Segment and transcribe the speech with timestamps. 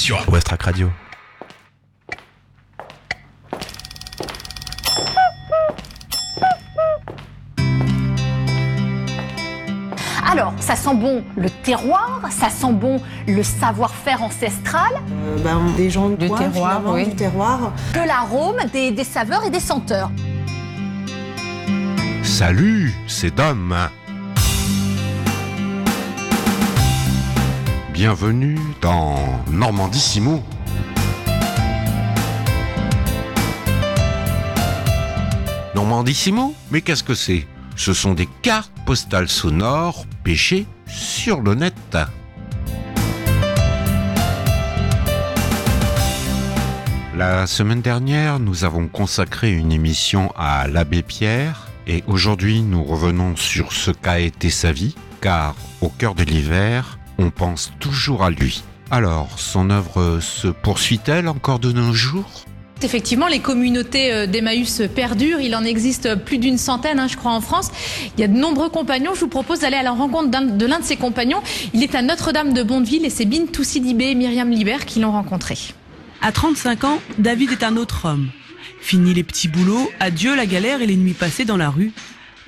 [0.00, 0.88] sur Westrack Radio.
[10.26, 14.90] Alors, ça sent bon le terroir, ça sent bon le savoir-faire ancestral.
[14.94, 17.04] Euh, ben, des gens du terroir, oui.
[17.04, 17.72] du terroir.
[17.92, 20.10] De l'arôme, des, des saveurs et des senteurs.
[22.22, 23.76] Salut, c'est Dom.
[28.02, 29.14] Bienvenue dans
[29.50, 30.42] Normandissimo.
[35.74, 37.46] Normandissimo Mais qu'est-ce que c'est?
[37.76, 41.74] Ce sont des cartes postales sonores pêchées sur le net.
[47.14, 53.36] La semaine dernière, nous avons consacré une émission à l'abbé Pierre et aujourd'hui nous revenons
[53.36, 58.30] sur ce qu'a été sa vie car au cœur de l'hiver, on pense toujours à
[58.30, 58.64] lui.
[58.90, 62.44] Alors, son œuvre se poursuit-elle encore de nos jours?
[62.82, 65.40] Effectivement, les communautés euh, d'Emmaüs perdurent.
[65.40, 67.70] Il en existe plus d'une centaine, hein, je crois, en France.
[68.16, 69.14] Il y a de nombreux compagnons.
[69.14, 71.42] Je vous propose d'aller à la rencontre de l'un de ses compagnons.
[71.74, 75.12] Il est à Notre-Dame de Bondeville et c'est Bin Toussidibé et Myriam Libert qui l'ont
[75.12, 75.58] rencontré.
[76.22, 78.30] À 35 ans, David est un autre homme.
[78.80, 81.92] Fini les petits boulots, adieu la galère et les nuits passées dans la rue.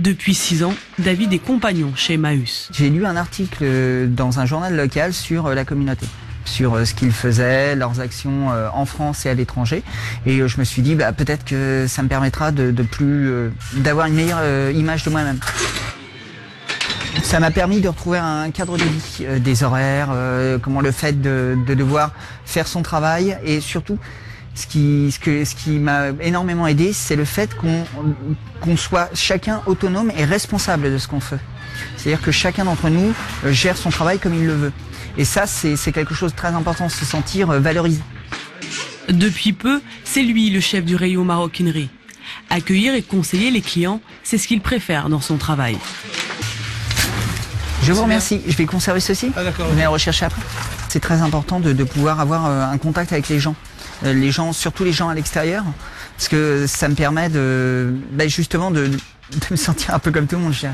[0.00, 2.70] Depuis six ans, David est compagnon chez Emmaüs.
[2.72, 6.06] J'ai lu un article dans un journal local sur euh, la communauté
[6.46, 9.82] sur euh, ce qu'ils faisaient, leurs actions euh, en France et à l'étranger.
[10.24, 13.30] Et je me suis dit, bah, peut-être que ça me permettra de, plus,
[13.74, 15.38] d'avoir une meilleure image de moi-même.
[17.22, 20.14] Ça m'a permis de retrouver un cadre de vie, des horaires,
[20.62, 22.12] comment le fait de, devoir
[22.46, 23.98] faire son travail et surtout
[24.60, 30.12] ce qui, ce ce qui m'a énormément aidé, c'est le fait qu'on soit chacun autonome
[30.16, 31.40] et responsable de ce qu'on fait.
[31.96, 33.12] C'est-à-dire que chacun d'entre nous
[33.44, 34.72] euh, gère son travail comme il le veut.
[35.16, 38.00] Et ça, c'est quelque chose de très important, se sentir euh, valorisé.
[39.08, 41.90] Depuis peu, c'est lui le chef du rayon maroquinerie.
[42.48, 45.78] Accueillir et conseiller les clients, c'est ce qu'il préfère dans son travail.
[47.82, 48.40] Je vous remercie.
[48.46, 49.32] Je vais conserver ceci.
[49.36, 50.42] Ah, vous allez le rechercher après.
[50.88, 53.54] C'est très important de, de pouvoir avoir euh, un contact avec les gens.
[54.04, 55.64] Euh, les gens, surtout les gens à l'extérieur,
[56.16, 58.90] parce que ça me permet de, bah, justement de,
[59.50, 60.66] me sentir un peu comme tout le monde, je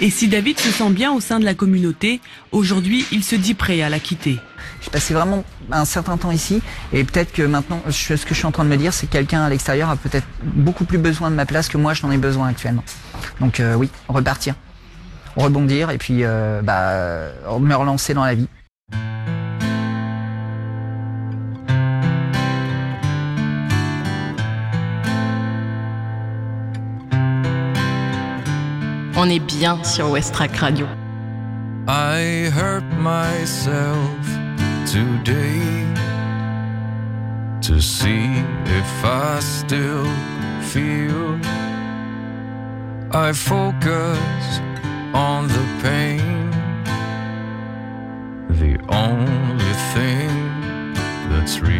[0.00, 2.20] Et si David se sent bien au sein de la communauté,
[2.52, 4.38] aujourd'hui, il se dit prêt à la quitter.
[4.82, 6.62] J'ai passé vraiment un certain temps ici
[6.92, 9.12] et peut-être que maintenant, ce que je suis en train de me dire, c'est que
[9.12, 12.12] quelqu'un à l'extérieur a peut-être beaucoup plus besoin de ma place que moi, je n'en
[12.12, 12.84] ai besoin actuellement.
[13.40, 14.54] Donc euh, oui, repartir,
[15.36, 18.48] rebondir et puis euh, bah, me relancer dans la vie.
[29.22, 30.86] On est bien sur Westrack Radio.
[31.86, 34.16] I hurt myself
[34.90, 35.84] today
[37.60, 40.06] to see if I still
[40.62, 41.38] feel.
[43.12, 44.18] I focus
[45.12, 46.50] on the pain,
[48.48, 50.94] the only thing
[51.28, 51.79] that's real.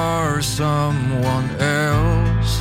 [0.41, 2.59] someone else.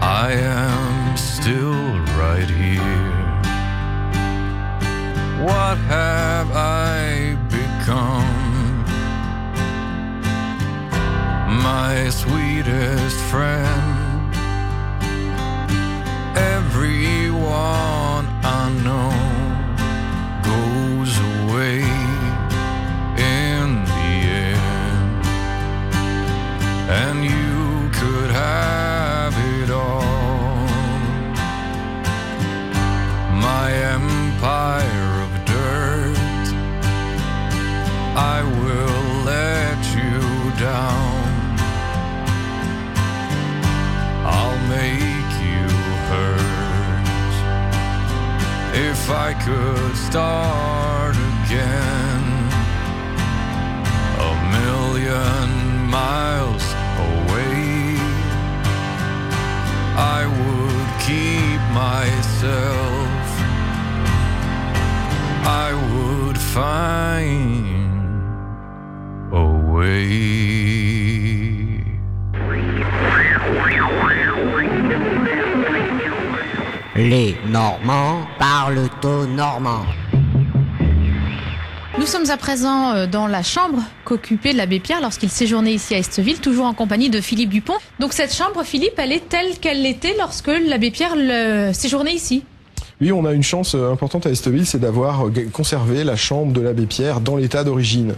[0.00, 3.18] I am still right here.
[5.44, 8.84] What have I become?
[11.62, 13.77] My sweetest friend.
[51.48, 52.24] Again
[54.20, 55.48] a million
[55.90, 56.64] miles
[57.08, 57.96] away.
[59.96, 63.24] I would keep myself.
[65.44, 67.64] I would find
[69.32, 70.08] a way.
[76.96, 79.86] Les Normands parlent au normand.
[81.98, 85.98] Nous sommes à présent euh, dans la chambre qu'occupait l'abbé Pierre lorsqu'il séjournait ici à
[85.98, 87.76] Esteville, toujours en compagnie de Philippe Dupont.
[87.98, 92.44] Donc cette chambre, Philippe, elle est telle qu'elle l'était lorsque l'abbé Pierre le séjournait ici.
[93.00, 96.52] Oui, on a une chance euh, importante à Esteville, c'est d'avoir euh, conservé la chambre
[96.52, 98.14] de l'abbé Pierre dans l'état d'origine.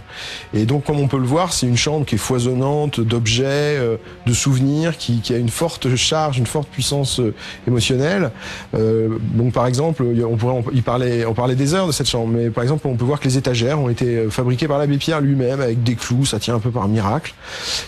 [0.55, 3.99] Et donc, comme on peut le voir, c'est une chambre qui est foisonnante d'objets, euh,
[4.25, 7.21] de souvenirs, qui, qui a une forte charge, une forte puissance
[7.69, 8.31] émotionnelle.
[8.75, 12.09] Euh, donc, par exemple, y on pourrait, il parlait, on parlait des heures de cette
[12.09, 14.97] chambre, mais par exemple, on peut voir que les étagères ont été fabriquées par l'abbé
[14.97, 16.25] Pierre lui-même avec des clous.
[16.25, 17.35] Ça tient un peu par miracle.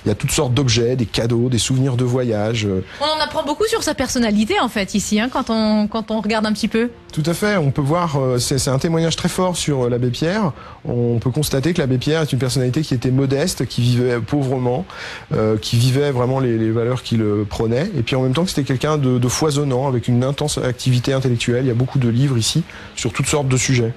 [0.04, 2.68] Il y a toutes sortes d'objets, des cadeaux, des souvenirs de voyage.
[3.00, 6.20] On en apprend beaucoup sur sa personnalité en fait ici, hein, quand, on, quand on
[6.20, 6.81] regarde un petit peu.
[7.12, 10.10] Tout à fait, on peut voir, euh, c'est un témoignage très fort sur euh, l'abbé
[10.10, 10.52] Pierre.
[10.84, 14.86] On peut constater que l'abbé Pierre est une personnalité qui était modeste, qui vivait pauvrement,
[15.32, 18.64] euh, qui vivait vraiment les, valeurs qu'il prônait, et puis en même temps que c'était
[18.64, 21.64] quelqu'un de foisonnant, avec une intense activité intellectuelle.
[21.64, 22.62] Il y a beaucoup de livres ici
[22.96, 23.92] sur toutes sortes de sujets.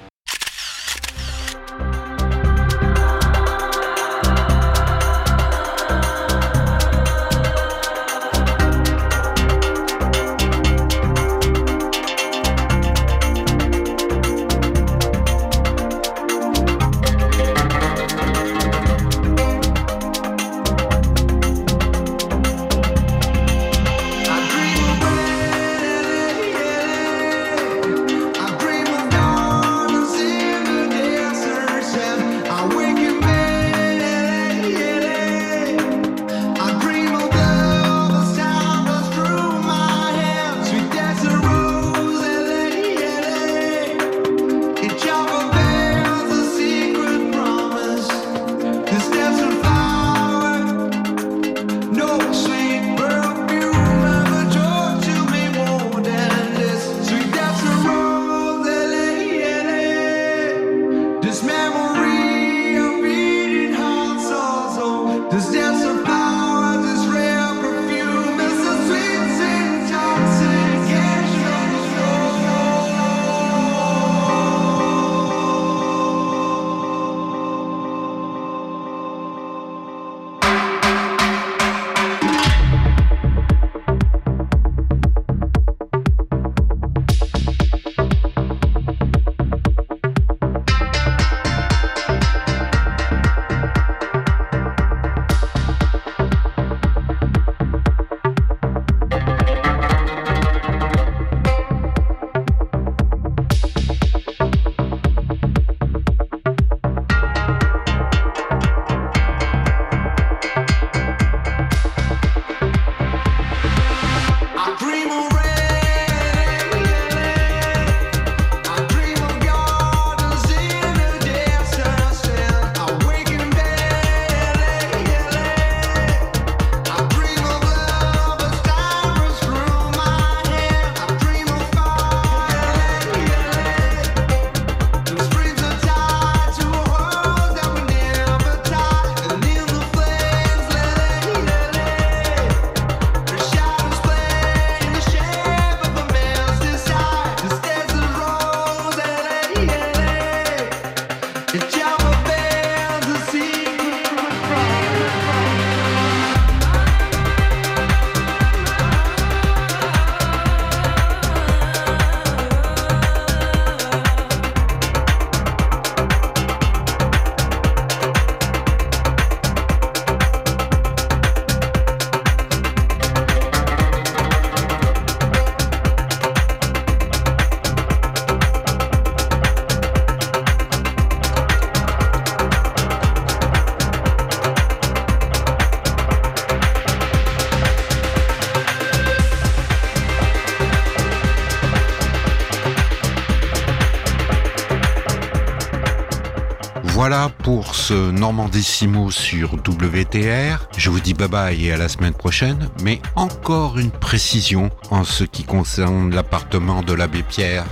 [196.96, 200.66] Voilà pour ce Normandissimo sur WTR.
[200.78, 202.70] Je vous dis bye bye et à la semaine prochaine.
[202.82, 207.66] Mais encore une précision en ce qui concerne l'appartement de l'abbé Pierre.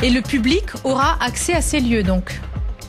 [0.00, 2.40] Et le public aura accès à ces lieux donc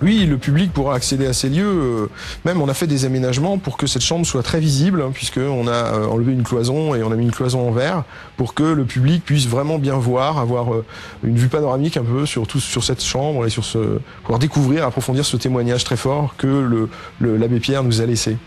[0.01, 1.65] oui, le public pourra accéder à ces lieux.
[1.65, 2.10] Euh,
[2.46, 5.68] même, on a fait des aménagements pour que cette chambre soit très visible, hein, puisqu'on
[5.68, 8.03] a euh, enlevé une cloison et on a mis une cloison en verre
[8.38, 10.86] pour que le public puisse vraiment bien voir, avoir euh,
[11.24, 14.86] une vue panoramique un peu sur tout, sur cette chambre et sur ce, pouvoir découvrir,
[14.86, 16.89] approfondir ce témoignage très fort que le,
[17.38, 18.38] l'abbé Pierre nous a laissé.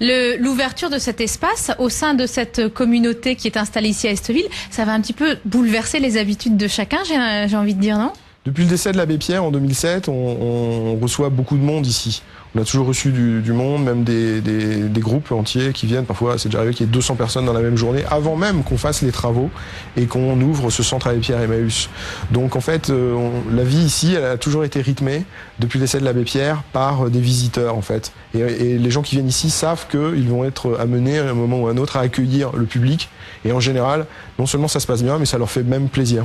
[0.00, 4.48] L'ouverture de cet espace au sein de cette communauté qui est installée ici à Esteville,
[4.70, 8.12] ça va un petit peu bouleverser les habitudes de chacun, j'ai envie de dire, non?
[8.46, 12.22] Depuis le décès de l'abbé Pierre en 2007, on, on, reçoit beaucoup de monde ici.
[12.54, 16.06] On a toujours reçu du, du monde, même des, des, des, groupes entiers qui viennent.
[16.06, 18.64] Parfois, c'est déjà arrivé qu'il y ait 200 personnes dans la même journée, avant même
[18.64, 19.50] qu'on fasse les travaux
[19.98, 21.90] et qu'on ouvre ce centre abbé Pierre Emmaüs.
[22.30, 25.24] Donc, en fait, euh, on, la vie ici, elle a toujours été rythmée
[25.58, 28.10] depuis le décès de l'abbé Pierre par euh, des visiteurs, en fait.
[28.34, 31.60] Et, et les gens qui viennent ici savent qu'ils vont être amenés à un moment
[31.60, 33.10] ou à un autre à accueillir le public.
[33.44, 34.06] Et en général,
[34.38, 36.24] non seulement ça se passe bien, mais ça leur fait même plaisir.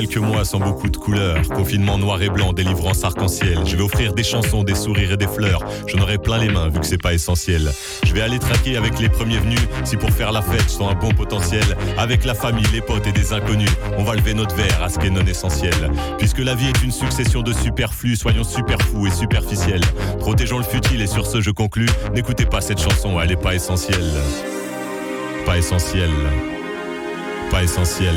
[0.00, 1.46] quelques mois sans beaucoup de couleurs.
[1.48, 3.58] Confinement noir et blanc, délivrance arc-en-ciel.
[3.66, 5.62] Je vais offrir des chansons, des sourires et des fleurs.
[5.88, 7.70] J'en aurai plein les mains vu que c'est pas essentiel.
[8.04, 9.60] Je vais aller traquer avec les premiers venus.
[9.84, 11.64] Si pour faire la fête, je sens un bon potentiel.
[11.98, 13.68] Avec la famille, les potes et des inconnus.
[13.98, 15.74] On va lever notre verre à ce qui est non essentiel.
[16.16, 19.84] Puisque la vie est une succession de superflus, soyons super fous et superficiels.
[20.18, 21.90] Protégeons le futile et sur ce je conclus.
[22.14, 24.12] N'écoutez pas cette chanson, elle est pas essentielle.
[25.44, 26.10] Pas essentielle.
[27.50, 28.16] Pas essentielle.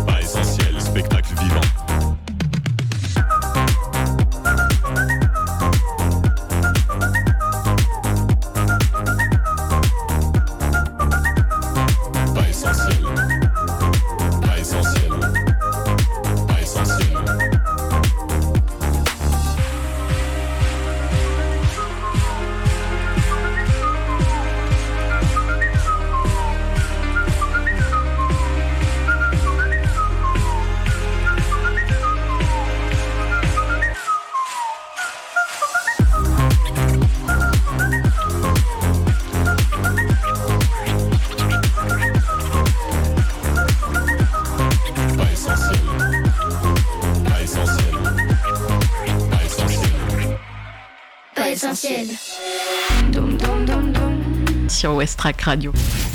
[55.01, 55.17] West
[55.47, 56.10] Radio.